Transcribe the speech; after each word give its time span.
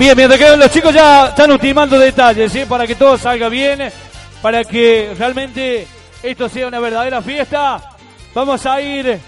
Bien, 0.00 0.16
mientras 0.16 0.40
que 0.40 0.56
los 0.56 0.70
chicos 0.70 0.94
ya 0.94 1.26
están 1.26 1.50
ultimando 1.50 1.98
detalles, 1.98 2.56
para 2.66 2.86
que 2.86 2.94
todo 2.94 3.18
salga 3.18 3.50
bien, 3.50 3.92
para 4.40 4.64
que 4.64 5.14
realmente 5.18 5.86
esto 6.22 6.48
sea 6.48 6.68
una 6.68 6.80
verdadera 6.80 7.20
fiesta, 7.20 7.98
vamos 8.32 8.64
a 8.64 8.80
ir 8.80 9.20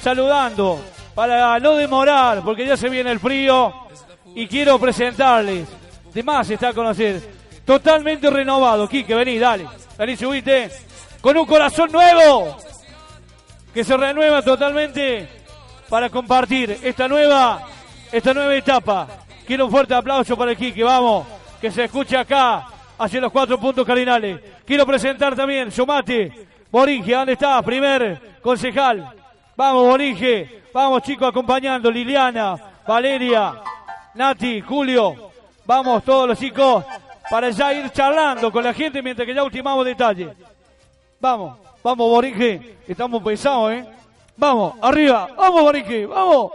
saludando 0.00 0.84
para 1.16 1.58
no 1.58 1.74
demorar, 1.74 2.42
porque 2.44 2.64
ya 2.64 2.76
se 2.76 2.88
viene 2.88 3.10
el 3.10 3.18
frío 3.18 3.74
y 4.32 4.46
quiero 4.46 4.78
presentarles. 4.78 5.66
De 6.14 6.22
más 6.22 6.48
está 6.48 6.68
a 6.68 6.74
conocer. 6.74 7.20
Totalmente 7.64 8.30
renovado. 8.30 8.88
Quique, 8.88 9.16
vení, 9.16 9.36
dale. 9.36 9.66
Dale, 9.98 10.16
subite. 10.16 10.70
Con 11.20 11.36
un 11.38 11.44
corazón 11.44 11.90
nuevo. 11.90 12.56
Que 13.74 13.82
se 13.82 13.96
renueva 13.96 14.42
totalmente 14.42 15.28
para 15.88 16.08
compartir 16.08 16.78
esta 16.84 17.08
nueva, 17.08 17.62
esta 18.12 18.32
nueva 18.32 18.54
etapa. 18.54 19.08
Quiero 19.50 19.64
un 19.64 19.70
fuerte 19.72 19.92
aplauso 19.92 20.36
para 20.36 20.52
el 20.52 20.56
Quique, 20.56 20.84
vamos. 20.84 21.26
Que 21.60 21.72
se 21.72 21.82
escuche 21.82 22.16
acá, 22.16 22.68
hacia 22.96 23.20
los 23.20 23.32
cuatro 23.32 23.58
puntos 23.58 23.84
cardinales. 23.84 24.40
Quiero 24.64 24.86
presentar 24.86 25.34
también, 25.34 25.72
Somate, 25.72 26.46
Boringe, 26.70 27.12
¿dónde 27.12 27.32
está? 27.32 27.60
Primer 27.60 28.38
concejal. 28.40 29.12
Vamos, 29.56 29.88
Boringe. 29.88 30.62
Vamos, 30.72 31.02
chicos, 31.02 31.28
acompañando. 31.28 31.90
Liliana, 31.90 32.54
Valeria, 32.86 33.54
Nati, 34.14 34.60
Julio. 34.60 35.32
Vamos, 35.64 36.04
todos 36.04 36.28
los 36.28 36.38
chicos, 36.38 36.84
para 37.28 37.50
ya 37.50 37.72
ir 37.72 37.90
charlando 37.90 38.52
con 38.52 38.62
la 38.62 38.72
gente 38.72 39.02
mientras 39.02 39.26
que 39.26 39.34
ya 39.34 39.42
ultimamos 39.42 39.84
detalles. 39.84 40.28
Vamos, 41.18 41.58
vamos, 41.82 42.08
Boringe. 42.08 42.76
Estamos 42.86 43.20
pesados, 43.20 43.72
¿eh? 43.72 43.84
Vamos, 44.36 44.74
arriba. 44.80 45.28
Vamos, 45.36 45.60
Boringe. 45.60 46.06
Vamos. 46.06 46.52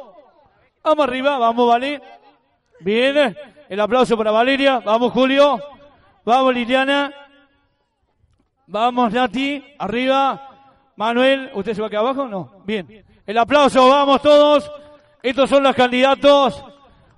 Vamos 0.82 1.06
arriba. 1.06 1.38
Vamos, 1.40 1.68
Vale. 1.68 2.15
Bien. 2.86 3.36
El 3.68 3.80
aplauso 3.80 4.16
para 4.16 4.30
Valeria. 4.30 4.78
Vamos, 4.78 5.12
Julio. 5.12 5.60
Vamos, 6.24 6.54
Liliana. 6.54 7.12
Vamos, 8.68 9.12
Nati. 9.12 9.74
Arriba. 9.80 10.92
Manuel, 10.96 11.50
¿usted 11.56 11.74
se 11.74 11.82
va 11.82 11.88
aquí 11.88 11.96
abajo? 11.96 12.28
No. 12.28 12.62
Bien. 12.64 13.04
El 13.26 13.40
aplauso, 13.40 13.90
vamos 13.90 14.22
todos. 14.22 14.72
Estos 15.24 15.50
son 15.50 15.64
los 15.64 15.76
candidatos. 15.76 16.64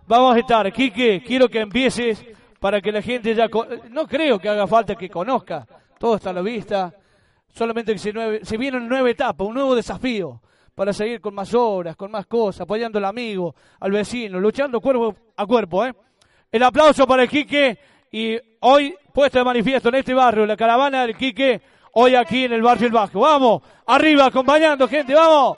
Vamos 0.08 0.38
a 0.38 0.40
estar. 0.40 0.72
Quique, 0.72 1.22
quiero 1.22 1.50
que 1.50 1.60
empieces 1.60 2.24
para 2.62 2.80
que 2.80 2.90
la 2.90 3.02
gente 3.02 3.36
ya... 3.36 3.50
No 3.90 4.08
creo 4.08 4.40
que 4.40 4.48
haga 4.48 4.68
falta 4.68 4.96
que 4.96 5.10
conozca. 5.10 5.68
Todo 6.00 6.16
está 6.16 6.30
a 6.30 6.34
la 6.34 6.42
vista. 6.42 6.94
Solamente 7.50 7.92
que 7.92 8.00
se, 8.00 8.14
nueve... 8.14 8.40
se 8.44 8.56
viene 8.56 8.78
una 8.78 8.88
nueva 8.88 9.10
etapa, 9.10 9.44
un 9.44 9.56
nuevo 9.56 9.76
desafío 9.76 10.42
para 10.78 10.94
seguir 10.94 11.20
con 11.20 11.34
más 11.34 11.52
obras, 11.56 11.96
con 11.96 12.12
más 12.12 12.28
cosas, 12.28 12.62
apoyando 12.62 13.00
al 13.00 13.06
amigo, 13.06 13.56
al 13.80 13.92
vecino, 13.92 14.40
luchando 14.40 14.80
cuerpo 14.80 15.16
a 15.36 15.44
cuerpo. 15.48 15.84
¿eh? 15.84 15.96
El 16.52 16.62
aplauso 16.62 17.08
para 17.08 17.24
el 17.24 17.30
Quique 17.30 17.80
y 18.12 18.38
hoy 18.60 18.96
puesto 19.12 19.40
de 19.40 19.44
manifiesto 19.44 19.90
en 19.90 19.96
este 19.96 20.14
barrio, 20.14 20.46
la 20.46 20.56
caravana 20.56 21.02
del 21.02 21.18
Quique 21.18 21.60
hoy 21.94 22.14
aquí 22.14 22.44
en 22.44 22.54
el 22.54 22.62
barrio 22.62 22.86
El 22.86 22.94
Bajo. 22.94 23.22
Vamos, 23.22 23.64
arriba, 23.88 24.28
acompañando 24.28 24.88
gente, 24.88 25.16
vamos. 25.16 25.58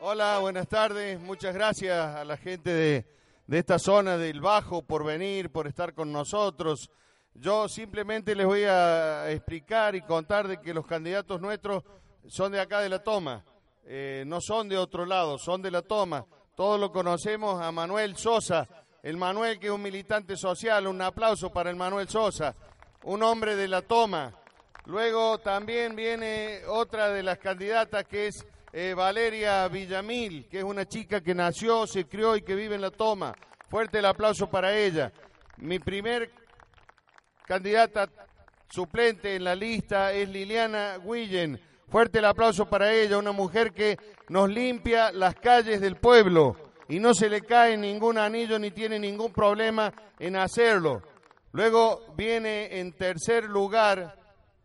Hola, 0.00 0.38
buenas 0.40 0.68
tardes. 0.68 1.18
Muchas 1.18 1.54
gracias 1.54 2.14
a 2.14 2.26
la 2.26 2.36
gente 2.36 2.74
de, 2.74 3.06
de, 3.46 3.58
esta 3.58 3.78
zona 3.78 4.18
del 4.18 4.42
Bajo 4.42 4.82
por 4.82 5.02
venir, 5.02 5.50
por 5.50 5.66
estar 5.66 5.94
con 5.94 6.12
nosotros. 6.12 6.90
Yo 7.34 7.68
simplemente 7.68 8.34
les 8.34 8.46
voy 8.46 8.64
a 8.64 9.30
explicar 9.30 9.94
y 9.94 10.02
contar 10.02 10.48
de 10.48 10.60
que 10.60 10.74
los 10.74 10.86
candidatos 10.86 11.40
nuestros 11.40 11.84
son 12.26 12.52
de 12.52 12.60
acá 12.60 12.80
de 12.80 12.88
la 12.88 13.02
toma, 13.02 13.44
eh, 13.84 14.24
no 14.26 14.40
son 14.40 14.68
de 14.68 14.76
otro 14.76 15.06
lado, 15.06 15.38
son 15.38 15.62
de 15.62 15.70
la 15.70 15.82
toma. 15.82 16.26
Todos 16.54 16.78
lo 16.78 16.92
conocemos 16.92 17.62
a 17.62 17.72
Manuel 17.72 18.16
Sosa, 18.16 18.68
el 19.02 19.16
Manuel 19.16 19.58
que 19.58 19.68
es 19.68 19.72
un 19.72 19.82
militante 19.82 20.36
social, 20.36 20.86
un 20.86 21.00
aplauso 21.00 21.50
para 21.50 21.70
el 21.70 21.76
Manuel 21.76 22.08
Sosa 22.08 22.54
un 23.04 23.22
hombre 23.22 23.56
de 23.56 23.68
la 23.68 23.82
toma. 23.82 24.32
Luego 24.86 25.38
también 25.38 25.94
viene 25.94 26.60
otra 26.66 27.10
de 27.10 27.22
las 27.22 27.38
candidatas 27.38 28.04
que 28.04 28.28
es 28.28 28.46
eh, 28.72 28.94
Valeria 28.94 29.66
Villamil, 29.68 30.46
que 30.48 30.58
es 30.58 30.64
una 30.64 30.86
chica 30.86 31.20
que 31.20 31.34
nació, 31.34 31.86
se 31.86 32.06
crió 32.06 32.36
y 32.36 32.42
que 32.42 32.54
vive 32.54 32.74
en 32.74 32.80
la 32.82 32.90
toma. 32.90 33.34
Fuerte 33.68 33.98
el 33.98 34.06
aplauso 34.06 34.48
para 34.48 34.76
ella. 34.76 35.12
Mi 35.58 35.78
primer 35.78 36.30
candidata 37.50 38.08
suplente 38.68 39.34
en 39.34 39.42
la 39.42 39.56
lista 39.56 40.12
es 40.12 40.28
Liliana 40.28 40.98
Guillen. 40.98 41.60
Fuerte 41.88 42.20
el 42.20 42.26
aplauso 42.26 42.66
para 42.66 42.92
ella, 42.92 43.18
una 43.18 43.32
mujer 43.32 43.72
que 43.72 43.98
nos 44.28 44.48
limpia 44.48 45.10
las 45.10 45.34
calles 45.34 45.80
del 45.80 45.96
pueblo 45.96 46.54
y 46.88 47.00
no 47.00 47.12
se 47.12 47.28
le 47.28 47.40
cae 47.40 47.76
ningún 47.76 48.18
anillo 48.18 48.56
ni 48.56 48.70
tiene 48.70 49.00
ningún 49.00 49.32
problema 49.32 49.92
en 50.20 50.36
hacerlo. 50.36 51.02
Luego 51.50 52.14
viene 52.16 52.78
en 52.78 52.92
tercer 52.92 53.46
lugar, 53.46 54.16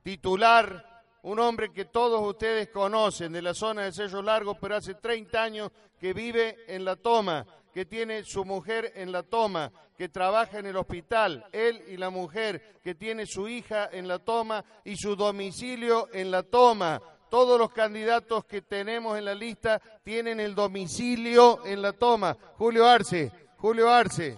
titular, 0.04 1.04
un 1.24 1.40
hombre 1.40 1.74
que 1.74 1.86
todos 1.86 2.22
ustedes 2.22 2.70
conocen 2.70 3.34
de 3.34 3.42
la 3.42 3.56
zona 3.56 3.86
de 3.86 3.94
Sello 3.94 4.22
Largo, 4.22 4.60
pero 4.60 4.76
hace 4.76 4.94
30 4.94 5.42
años 5.42 5.72
que 6.00 6.14
vive 6.14 6.58
en 6.68 6.86
la 6.86 6.96
toma, 6.96 7.48
que 7.76 7.86
tiene 7.86 8.24
su 8.24 8.46
mujer 8.46 8.94
en 8.96 9.12
la 9.12 9.22
toma, 9.22 9.70
que 9.98 10.08
trabaja 10.08 10.60
en 10.60 10.66
el 10.66 10.78
hospital, 10.78 11.46
él 11.52 11.84
y 11.90 11.98
la 11.98 12.10
mujer, 12.10 12.80
que 12.82 12.96
tiene 12.96 13.26
su 13.26 13.50
hija 13.50 13.90
en 13.92 14.08
la 14.08 14.18
toma 14.18 14.64
y 14.86 14.96
su 14.96 15.18
domicilio 15.18 16.08
en 16.14 16.32
la 16.32 16.44
toma. 16.44 17.02
Todos 17.30 17.60
los 17.60 17.74
candidatos 17.74 18.46
que 18.46 18.62
tenemos 18.62 19.18
en 19.18 19.26
la 19.26 19.36
lista 19.36 19.82
tienen 20.06 20.40
el 20.40 20.56
domicilio 20.56 21.66
en 21.66 21.82
la 21.82 21.92
toma. 21.92 22.38
Julio 22.54 22.88
Arce, 22.88 23.30
Julio 23.58 23.90
Arce. 23.90 24.38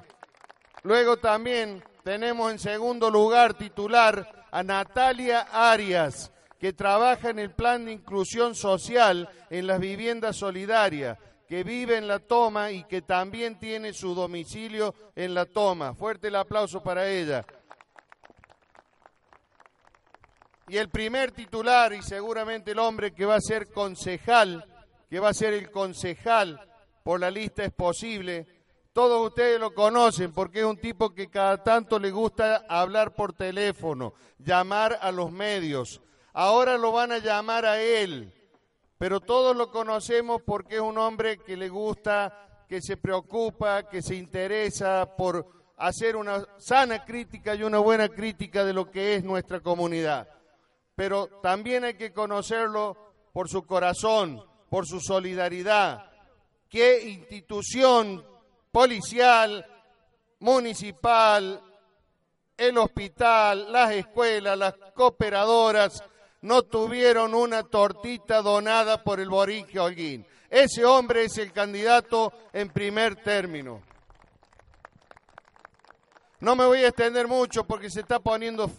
Luego 0.81 1.17
también 1.17 1.83
tenemos 2.03 2.51
en 2.51 2.57
segundo 2.57 3.11
lugar 3.11 3.53
titular 3.53 4.47
a 4.49 4.63
Natalia 4.63 5.41
Arias, 5.51 6.31
que 6.59 6.73
trabaja 6.73 7.29
en 7.29 7.37
el 7.37 7.51
plan 7.51 7.85
de 7.85 7.91
inclusión 7.91 8.55
social 8.55 9.29
en 9.51 9.67
las 9.67 9.79
viviendas 9.79 10.37
solidarias, 10.37 11.19
que 11.47 11.63
vive 11.63 11.97
en 11.97 12.07
la 12.07 12.19
toma 12.19 12.71
y 12.71 12.83
que 12.83 13.01
también 13.01 13.57
tiene 13.57 13.93
su 13.93 14.13
domicilio 14.13 14.93
en 15.15 15.33
la 15.33 15.45
toma. 15.45 15.93
Fuerte 15.93 16.27
el 16.27 16.35
aplauso 16.35 16.83
para 16.83 17.09
ella. 17.09 17.45
Y 20.67 20.75
el 20.75 20.89
primer 20.89 21.31
titular 21.31 21.93
y 21.93 22.01
seguramente 22.01 22.71
el 22.71 22.79
hombre 22.79 23.13
que 23.13 23.25
va 23.25 23.35
a 23.35 23.41
ser 23.41 23.71
concejal, 23.71 24.65
que 25.09 25.19
va 25.19 25.29
a 25.29 25.33
ser 25.33 25.53
el 25.53 25.71
concejal 25.71 26.59
por 27.03 27.21
la 27.21 27.31
lista 27.31 27.63
es 27.63 27.71
posible, 27.71 28.45
todos 28.91 29.25
ustedes 29.27 29.59
lo 29.59 29.73
conocen 29.73 30.33
porque 30.33 30.59
es 30.59 30.65
un 30.65 30.77
tipo 30.77 31.13
que 31.13 31.29
cada 31.29 31.63
tanto 31.63 31.99
le 31.99 32.11
gusta 32.11 32.65
hablar 32.67 33.13
por 33.13 33.31
teléfono, 33.31 34.13
llamar 34.39 34.97
a 34.99 35.11
los 35.11 35.31
medios. 35.31 36.01
Ahora 36.33 36.77
lo 36.77 36.91
van 36.91 37.13
a 37.13 37.19
llamar 37.19 37.65
a 37.65 37.81
él, 37.81 38.33
pero 38.97 39.19
todos 39.19 39.55
lo 39.55 39.71
conocemos 39.71 40.41
porque 40.45 40.75
es 40.75 40.81
un 40.81 40.97
hombre 40.97 41.37
que 41.39 41.55
le 41.55 41.69
gusta, 41.69 42.65
que 42.67 42.81
se 42.81 42.97
preocupa, 42.97 43.87
que 43.87 44.01
se 44.01 44.15
interesa 44.15 45.15
por 45.15 45.45
hacer 45.77 46.15
una 46.15 46.45
sana 46.57 47.05
crítica 47.05 47.53
y 47.55 47.63
una 47.63 47.79
buena 47.79 48.09
crítica 48.09 48.65
de 48.65 48.73
lo 48.73 48.89
que 48.89 49.15
es 49.15 49.23
nuestra 49.23 49.59
comunidad. 49.59 50.27
Pero 50.95 51.27
también 51.41 51.83
hay 51.83 51.93
que 51.93 52.11
conocerlo 52.11 52.97
por 53.31 53.49
su 53.49 53.65
corazón, 53.65 54.43
por 54.69 54.87
su 54.87 54.99
solidaridad. 54.99 56.09
¿Qué 56.67 57.07
institución 57.07 58.25
policial, 58.71 59.65
municipal, 60.39 61.61
el 62.57 62.77
hospital, 62.79 63.71
las 63.71 63.91
escuelas, 63.91 64.57
las 64.57 64.73
cooperadoras, 64.95 66.03
no 66.47 66.63
tuvieron 66.63 67.35
una 67.35 67.63
tortita 67.63 68.41
donada 68.41 69.03
por 69.03 69.19
el 69.19 69.27
Borinque 69.27 69.81
Holguín. 69.81 70.25
Ese 70.49 70.85
hombre 70.85 71.25
es 71.25 71.37
el 71.37 71.51
candidato 71.51 72.31
en 72.53 72.69
primer 72.69 73.17
término. 73.17 73.83
No 76.39 76.55
me 76.55 76.65
voy 76.65 76.85
a 76.85 76.88
extender 76.88 77.27
mucho 77.27 77.65
porque 77.65 77.89
se 77.89 77.99
está 77.99 78.19
poniendo 78.19 78.71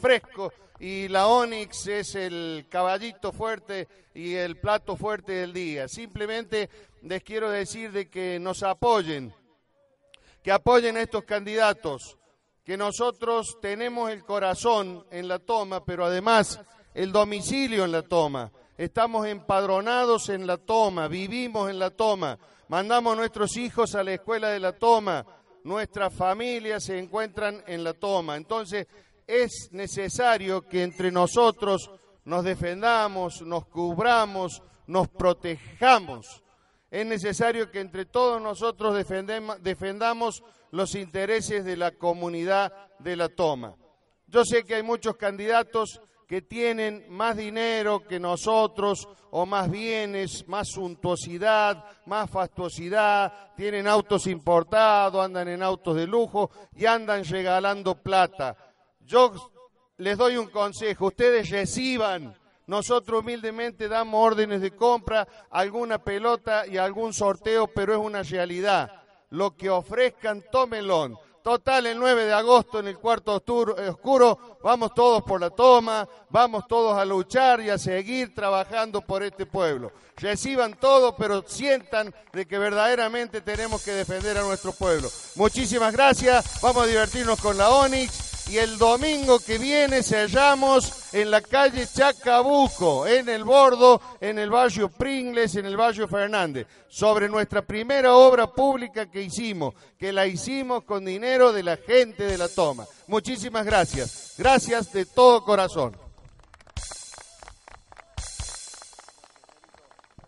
fresco 0.00 0.54
y 0.80 1.08
la 1.08 1.26
Onix 1.26 1.86
es 1.86 2.14
el 2.14 2.64
caballito 2.70 3.30
fuerte 3.30 3.88
y 4.14 4.32
el 4.34 4.56
plato 4.56 4.96
fuerte 4.96 5.32
del 5.32 5.52
día. 5.52 5.88
Simplemente 5.88 6.70
les 7.02 7.22
quiero 7.22 7.50
decir 7.50 7.92
de 7.92 8.08
que 8.08 8.38
nos 8.40 8.62
apoyen, 8.62 9.34
que 10.42 10.50
apoyen 10.50 10.96
a 10.96 11.02
estos 11.02 11.24
candidatos, 11.24 12.16
que 12.64 12.78
nosotros 12.78 13.58
tenemos 13.60 14.10
el 14.10 14.24
corazón 14.24 15.04
en 15.10 15.28
la 15.28 15.38
toma, 15.40 15.84
pero 15.84 16.06
además 16.06 16.58
el 16.94 17.12
domicilio 17.12 17.84
en 17.84 17.92
la 17.92 18.02
toma. 18.02 18.50
Estamos 18.76 19.26
empadronados 19.26 20.28
en 20.28 20.46
la 20.46 20.56
toma, 20.56 21.08
vivimos 21.08 21.70
en 21.70 21.78
la 21.78 21.90
toma, 21.90 22.38
mandamos 22.68 23.12
a 23.12 23.16
nuestros 23.16 23.56
hijos 23.56 23.94
a 23.94 24.02
la 24.02 24.14
escuela 24.14 24.48
de 24.48 24.60
la 24.60 24.72
toma, 24.72 25.24
nuestras 25.64 26.12
familias 26.12 26.84
se 26.84 26.98
encuentran 26.98 27.62
en 27.66 27.84
la 27.84 27.94
toma. 27.94 28.36
Entonces, 28.36 28.86
es 29.26 29.68
necesario 29.72 30.62
que 30.62 30.82
entre 30.82 31.12
nosotros 31.12 31.90
nos 32.24 32.44
defendamos, 32.44 33.42
nos 33.42 33.66
cubramos, 33.66 34.62
nos 34.86 35.08
protejamos 35.08 36.42
es 36.92 37.06
necesario 37.06 37.70
que 37.70 37.80
entre 37.80 38.04
todos 38.04 38.40
nosotros 38.40 38.94
defendamos 39.62 40.44
los 40.70 40.94
intereses 40.94 41.64
de 41.64 41.78
la 41.78 41.92
comunidad 41.92 42.70
de 42.98 43.16
la 43.16 43.30
toma. 43.30 43.74
Yo 44.26 44.44
sé 44.44 44.64
que 44.64 44.74
hay 44.74 44.82
muchos 44.82 45.16
candidatos 45.16 46.02
que 46.32 46.40
tienen 46.40 47.04
más 47.10 47.36
dinero 47.36 48.08
que 48.08 48.18
nosotros 48.18 49.06
o 49.32 49.44
más 49.44 49.70
bienes, 49.70 50.48
más 50.48 50.66
suntuosidad, 50.68 51.84
más 52.06 52.30
fastuosidad, 52.30 53.52
tienen 53.54 53.86
autos 53.86 54.26
importados, 54.26 55.22
andan 55.22 55.48
en 55.48 55.62
autos 55.62 55.94
de 55.94 56.06
lujo 56.06 56.50
y 56.74 56.86
andan 56.86 57.22
regalando 57.22 57.96
plata. 57.96 58.56
Yo 59.00 59.52
les 59.98 60.16
doy 60.16 60.38
un 60.38 60.46
consejo, 60.46 61.08
ustedes 61.08 61.50
reciban, 61.50 62.34
nosotros 62.66 63.20
humildemente 63.20 63.86
damos 63.86 64.28
órdenes 64.28 64.62
de 64.62 64.70
compra, 64.70 65.28
alguna 65.50 66.02
pelota 66.02 66.66
y 66.66 66.78
algún 66.78 67.12
sorteo, 67.12 67.66
pero 67.66 67.92
es 67.92 67.98
una 67.98 68.22
realidad. 68.22 68.90
Lo 69.28 69.54
que 69.54 69.68
ofrezcan, 69.68 70.42
tómenlo 70.50 71.20
Total, 71.42 71.84
el 71.86 71.98
9 71.98 72.26
de 72.26 72.32
agosto 72.32 72.78
en 72.78 72.86
el 72.86 72.98
cuarto 72.98 73.42
eh, 73.76 73.88
oscuro, 73.88 74.58
vamos 74.62 74.94
todos 74.94 75.22
por 75.24 75.40
la 75.40 75.50
toma, 75.50 76.08
vamos 76.30 76.68
todos 76.68 76.96
a 76.96 77.04
luchar 77.04 77.60
y 77.60 77.68
a 77.68 77.78
seguir 77.78 78.32
trabajando 78.32 79.00
por 79.00 79.24
este 79.24 79.44
pueblo. 79.44 79.90
Reciban 80.16 80.74
todo, 80.78 81.16
pero 81.16 81.42
sientan 81.46 82.14
de 82.32 82.46
que 82.46 82.58
verdaderamente 82.58 83.40
tenemos 83.40 83.82
que 83.82 83.90
defender 83.90 84.38
a 84.38 84.42
nuestro 84.42 84.72
pueblo. 84.72 85.10
Muchísimas 85.34 85.92
gracias, 85.92 86.60
vamos 86.60 86.84
a 86.84 86.86
divertirnos 86.86 87.40
con 87.40 87.58
la 87.58 87.70
Onix 87.70 88.31
y 88.52 88.58
el 88.58 88.76
domingo 88.76 89.38
que 89.38 89.56
viene 89.56 90.02
cerramos 90.02 91.14
en 91.14 91.30
la 91.30 91.40
calle 91.40 91.86
Chacabuco, 91.86 93.06
en 93.06 93.30
el 93.30 93.44
Bordo, 93.44 93.98
en 94.20 94.38
el 94.38 94.50
barrio 94.50 94.90
Pringles, 94.90 95.56
en 95.56 95.64
el 95.64 95.74
barrio 95.74 96.06
Fernández, 96.06 96.66
sobre 96.86 97.30
nuestra 97.30 97.62
primera 97.62 98.14
obra 98.14 98.46
pública 98.46 99.10
que 99.10 99.22
hicimos, 99.22 99.74
que 99.98 100.12
la 100.12 100.26
hicimos 100.26 100.84
con 100.84 101.02
dinero 101.02 101.50
de 101.50 101.62
la 101.62 101.78
gente 101.78 102.24
de 102.24 102.36
la 102.36 102.46
toma. 102.46 102.84
Muchísimas 103.06 103.64
gracias, 103.64 104.34
gracias 104.36 104.92
de 104.92 105.06
todo 105.06 105.42
corazón. 105.44 105.96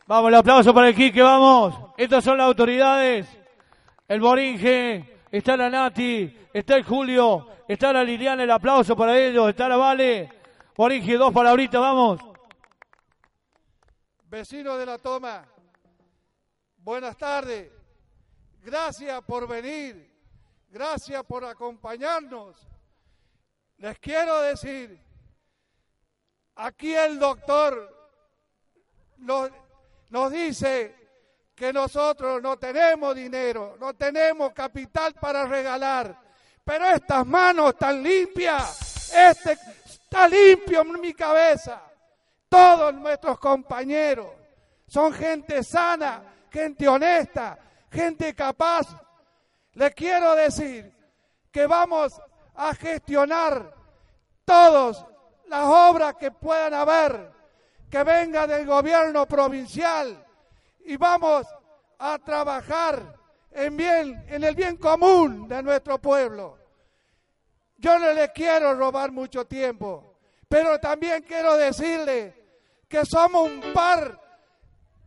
Vamos, 0.07 0.29
el 0.31 0.35
aplauso 0.37 0.73
para 0.73 0.89
el 0.89 0.95
Quique, 0.95 1.21
vamos. 1.21 1.75
Estas 1.99 2.25
son 2.25 2.39
las 2.39 2.47
autoridades. 2.47 3.27
El 4.09 4.21
Boringe, 4.23 5.14
está 5.39 5.57
la 5.57 5.71
Nati, 5.71 6.49
está 6.53 6.77
el 6.77 6.85
Julio, 6.85 7.55
Está 7.67 7.95
la 7.95 8.05
Liliana, 8.05 8.43
el 8.43 8.51
aplauso 8.51 8.95
para 8.95 9.19
ellos. 9.19 9.49
Está 9.49 9.69
la 9.69 9.77
Vale. 9.77 10.31
Origen, 10.77 11.19
dos 11.19 11.33
palabritas, 11.33 11.81
vamos. 11.81 12.21
Vecino 14.25 14.77
de 14.77 14.85
la 14.85 14.99
toma, 14.99 15.47
buenas 16.79 17.17
tardes. 17.17 17.71
Gracias 18.63 19.23
por 19.23 19.47
venir. 19.47 20.13
Gracias 20.69 21.23
por 21.25 21.45
acompañarnos. 21.45 22.67
Les 23.79 23.99
quiero 24.01 24.41
decir, 24.43 25.01
aquí 26.57 26.93
el 26.95 27.19
doctor 27.19 27.91
nos 29.19 30.33
dice 30.33 31.04
que 31.55 31.73
nosotros 31.73 32.43
no 32.43 32.59
tenemos 32.59 33.15
dinero, 33.15 33.77
no 33.79 33.95
tenemos 33.95 34.53
capital 34.53 35.15
para 35.15 35.47
regalar 35.47 36.25
pero 36.65 36.89
estas 36.89 37.27
manos 37.27 37.71
están 37.75 38.03
limpias, 38.03 39.13
este 39.15 39.53
está 39.85 40.27
limpio 40.27 40.81
en 40.81 41.01
mi 41.01 41.13
cabeza. 41.13 41.83
Todos 42.49 42.95
nuestros 42.95 43.39
compañeros 43.39 44.29
son 44.87 45.13
gente 45.13 45.63
sana, 45.63 46.23
gente 46.51 46.89
honesta, 46.89 47.59
gente 47.91 48.35
capaz. 48.35 48.87
Le 49.75 49.93
quiero 49.93 50.35
decir 50.35 50.91
que 51.51 51.67
vamos 51.67 52.19
a 52.55 52.75
gestionar 52.75 53.75
todas 54.45 55.05
las 55.49 55.67
obras 55.67 56.15
que 56.15 56.31
puedan 56.31 56.73
haber, 56.73 57.31
que 57.91 58.03
venga 58.05 58.47
del 58.47 58.65
gobierno 58.65 59.27
provincial 59.27 60.24
y 60.85 60.97
vamos 60.97 61.47
a 61.99 62.19
trabajar 62.19 63.17
en 63.51 63.77
bien, 63.77 64.25
en 64.29 64.45
el 64.45 64.55
bien 64.55 64.77
común 64.77 65.49
de 65.49 65.63
nuestro 65.63 65.99
pueblo. 65.99 66.59
Yo 67.77 67.99
no 67.99 68.13
le 68.13 68.33
quiero 68.33 68.75
robar 68.75 69.13
mucho 69.13 69.47
tiempo, 69.47 70.17
pero 70.49 70.79
también 70.79 71.23
quiero 71.23 71.57
decirle 71.57 72.35
que 72.89 73.05
somos 73.05 73.51
un 73.51 73.73
par, 73.73 74.21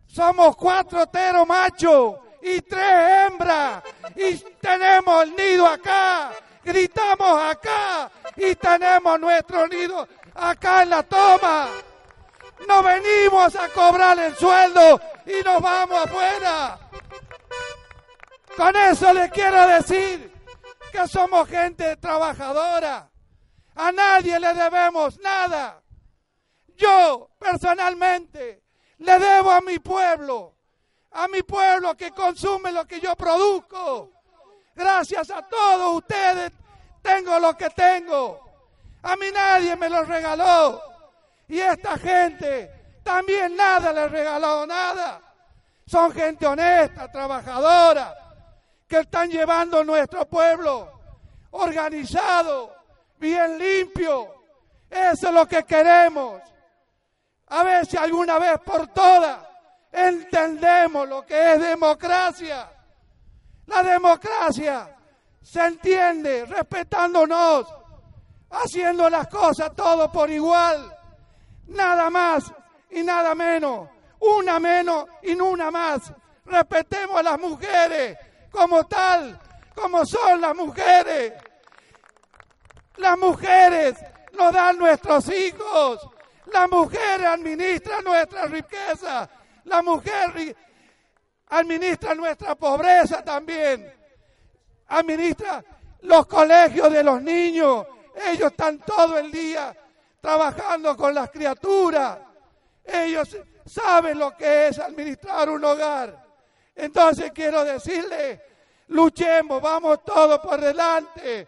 somos 0.06 0.56
cuatro 0.56 1.08
teros 1.08 1.48
machos 1.48 2.18
y 2.42 2.62
tres 2.62 3.28
hembras 3.28 3.84
y 4.16 4.36
tenemos 4.62 5.24
el 5.24 5.36
nido 5.36 5.68
acá, 5.68 6.32
gritamos 6.64 7.42
acá 7.42 8.12
y 8.36 8.56
tenemos 8.56 9.20
nuestro 9.20 9.68
nido 9.68 10.08
acá 10.36 10.84
en 10.84 10.90
la 10.90 11.04
toma. 11.04 11.70
No 12.68 12.82
venimos 12.82 13.56
a 13.56 13.70
cobrar 13.70 14.18
el 14.20 14.36
sueldo 14.36 15.00
y 15.28 15.44
nos 15.44 15.62
vamos 15.62 16.06
afuera. 16.06 16.80
Con 18.56 18.76
eso 18.76 19.14
le 19.14 19.30
quiero 19.30 19.68
decir 19.68 20.34
que 20.92 21.08
somos 21.08 21.48
gente 21.50 21.98
trabajadora. 21.98 23.10
A 23.76 23.92
nadie 23.92 24.40
le 24.40 24.54
debemos 24.54 25.20
nada. 25.20 25.84
Yo 26.78 27.30
personalmente 27.38 28.64
le 29.00 29.20
debo 29.20 29.52
a 29.52 29.62
mi 29.62 29.80
pueblo, 29.80 30.56
a 31.12 31.28
mi 31.28 31.44
pueblo 31.44 31.96
que 31.96 32.12
consume 32.12 32.72
lo 32.72 32.86
que 32.86 33.00
yo 33.00 33.16
produzco. 33.16 34.12
Gracias 34.74 35.30
a 35.30 35.42
todos 35.42 35.98
ustedes 35.98 36.52
tengo 37.02 37.38
lo 37.40 37.56
que 37.56 37.70
tengo. 37.72 38.44
A 39.04 39.16
mí 39.16 39.28
nadie 39.34 39.76
me 39.76 39.90
lo 39.90 40.04
regaló. 40.04 40.82
Y 41.48 41.60
esta 41.60 41.98
gente 41.98 42.77
también 43.08 43.56
nada 43.56 43.94
le 43.94 44.10
regaló 44.10 44.66
nada. 44.66 45.22
Son 45.86 46.12
gente 46.12 46.46
honesta, 46.46 47.10
trabajadora 47.10 48.14
que 48.86 49.00
están 49.00 49.30
llevando 49.30 49.82
nuestro 49.82 50.26
pueblo 50.26 50.92
organizado, 51.52 52.76
bien 53.18 53.58
limpio. 53.58 54.28
Eso 54.90 55.30
es 55.30 55.34
lo 55.34 55.48
que 55.48 55.64
queremos. 55.64 56.42
A 57.48 57.64
ver 57.64 57.86
si 57.86 57.96
alguna 57.96 58.40
vez 58.40 58.60
por 58.60 58.88
todas 58.90 59.40
entendemos 59.90 61.08
lo 61.08 61.26
que 61.26 61.54
es 61.54 61.62
democracia. 61.62 62.70
La 63.68 63.84
democracia 63.84 64.94
se 65.42 65.66
entiende 65.66 66.46
respetándonos, 66.46 67.74
haciendo 68.50 69.10
las 69.10 69.30
cosas 69.30 69.74
todo 69.74 70.12
por 70.12 70.30
igual. 70.30 70.94
Nada 71.68 72.10
más 72.10 72.52
y 72.90 73.04
nada 73.04 73.36
menos. 73.36 73.90
Una 74.20 74.60
menos 74.60 75.06
y 75.22 75.34
una 75.34 75.70
más. 75.72 76.12
Respetemos 76.46 77.18
a 77.18 77.24
las 77.24 77.40
mujeres, 77.40 78.18
como 78.52 78.86
tal, 78.86 79.40
como 79.76 80.06
son 80.06 80.42
las 80.42 80.56
mujeres. 80.56 81.34
Las 82.98 83.18
mujeres 83.18 83.96
nos 84.34 84.54
dan 84.54 84.78
nuestros 84.78 85.30
hijos. 85.30 86.10
La 86.54 86.68
mujer 86.68 87.26
administra 87.26 88.02
nuestra 88.02 88.46
riqueza. 88.46 89.30
La 89.66 89.82
mujer 89.82 90.56
administra 91.50 92.16
nuestra 92.16 92.56
pobreza 92.56 93.24
también. 93.24 93.94
Administra 94.88 95.64
los 96.02 96.26
colegios 96.26 96.92
de 96.92 97.04
los 97.04 97.22
niños. 97.22 97.86
Ellos 98.26 98.52
están 98.52 98.80
todo 98.80 99.18
el 99.18 99.32
día 99.32 99.76
trabajando 100.22 100.96
con 100.96 101.14
las 101.14 101.30
criaturas. 101.30 102.18
Ellos 102.88 103.38
saben 103.66 104.18
lo 104.18 104.36
que 104.36 104.68
es 104.68 104.80
administrar 104.80 105.50
un 105.50 105.64
hogar. 105.64 106.26
Entonces 106.76 107.32
quiero 107.34 107.64
decirle, 107.64 108.42
luchemos, 108.88 109.62
vamos 109.62 110.04
todos 110.04 110.40
por 110.40 110.62
delante, 110.62 111.48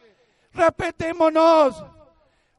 respetémonos, 0.53 1.83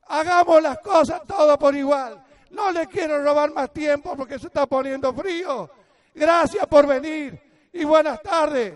hagamos 0.07 0.63
las 0.63 0.79
cosas 0.79 1.23
todo 1.27 1.59
por 1.59 1.75
igual. 1.75 2.25
No 2.51 2.71
le 2.71 2.87
quiero 2.87 3.23
robar 3.23 3.53
más 3.53 3.73
tiempo 3.73 4.17
porque 4.17 4.39
se 4.39 4.47
está 4.47 4.67
poniendo 4.67 5.13
frío. 5.13 5.71
Gracias 6.15 6.67
por 6.67 6.87
venir 6.87 7.69
y 7.73 7.85
buenas 7.85 8.21
tardes. 8.23 8.75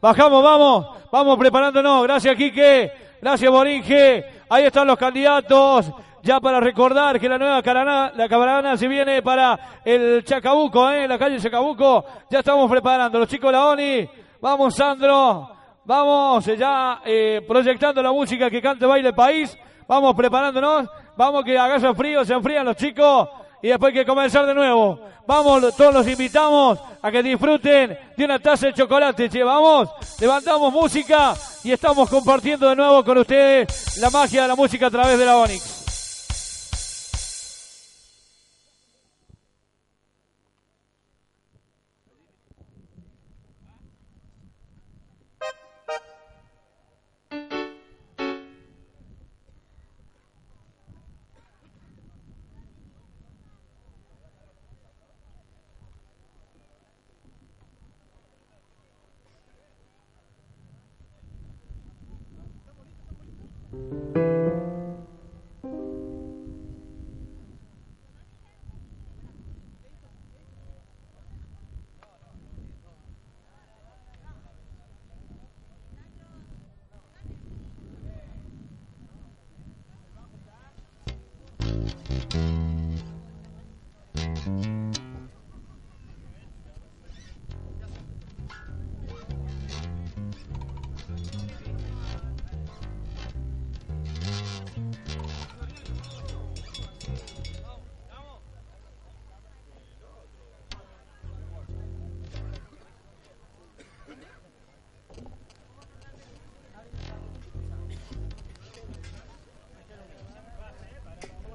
Bajamos, 0.00 0.42
vamos, 0.42 0.95
vamos 1.16 1.38
preparándonos. 1.38 2.02
Gracias, 2.02 2.36
Quique. 2.36 2.92
Gracias, 3.20 3.50
Boringe. 3.50 4.24
Ahí 4.48 4.64
están 4.64 4.86
los 4.86 4.98
candidatos. 4.98 5.90
Ya 6.22 6.40
para 6.40 6.60
recordar 6.60 7.18
que 7.20 7.28
la 7.28 7.38
nueva 7.38 7.62
caravana, 7.62 8.12
la 8.14 8.28
caravana 8.28 8.76
se 8.76 8.88
viene 8.88 9.22
para 9.22 9.80
el 9.84 10.24
Chacabuco, 10.24 10.90
¿eh? 10.90 11.08
la 11.08 11.18
calle 11.18 11.40
Chacabuco. 11.40 12.04
Ya 12.28 12.40
estamos 12.40 12.70
preparando. 12.70 13.18
Los 13.18 13.28
chicos 13.28 13.48
de 13.48 13.52
la 13.52 13.66
ONI. 13.66 14.08
Vamos, 14.40 14.74
Sandro. 14.74 15.50
Vamos, 15.84 16.44
ya 16.46 17.00
eh, 17.04 17.42
proyectando 17.46 18.02
la 18.02 18.10
música 18.10 18.50
que 18.50 18.60
cante 18.60 18.84
Baile 18.84 19.12
País 19.12 19.56
Vamos 19.86 20.16
preparándonos. 20.16 20.88
Vamos 21.16 21.44
que 21.44 21.56
haga 21.56 21.94
frío, 21.94 22.24
se 22.24 22.34
enfrían 22.34 22.66
los 22.66 22.76
chicos. 22.76 23.28
Y 23.66 23.68
después 23.68 23.92
hay 23.92 23.98
que 23.98 24.06
comenzar 24.06 24.46
de 24.46 24.54
nuevo. 24.54 25.00
Vamos, 25.26 25.74
todos 25.76 25.92
los 25.92 26.06
invitamos 26.06 26.78
a 27.02 27.10
que 27.10 27.20
disfruten 27.20 27.98
de 28.16 28.24
una 28.24 28.38
taza 28.38 28.68
de 28.68 28.74
chocolate. 28.74 29.28
Che, 29.28 29.42
vamos, 29.42 29.88
levantamos 30.20 30.72
música 30.72 31.34
y 31.64 31.72
estamos 31.72 32.08
compartiendo 32.08 32.68
de 32.68 32.76
nuevo 32.76 33.02
con 33.02 33.18
ustedes 33.18 33.98
la 33.98 34.08
magia 34.08 34.42
de 34.42 34.48
la 34.48 34.54
música 34.54 34.86
a 34.86 34.90
través 34.92 35.18
de 35.18 35.26
la 35.26 35.36
Onix. 35.38 35.75